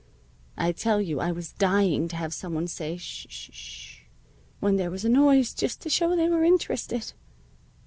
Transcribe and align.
I 0.57 0.71
tell 0.71 0.99
you 0.99 1.19
I 1.19 1.31
was 1.31 1.51
dying 1.53 2.07
to 2.07 2.15
have 2.15 2.33
some 2.33 2.55
one 2.55 2.65
say 2.65 2.97
'Sh 2.97 3.27
sh 3.29 3.49
sh!' 3.53 3.99
when 4.59 4.75
there 4.77 4.89
was 4.89 5.05
a 5.05 5.09
noise, 5.09 5.53
just 5.53 5.79
to 5.83 5.91
show 5.91 6.15
they 6.15 6.27
were 6.27 6.43
interested. 6.43 7.13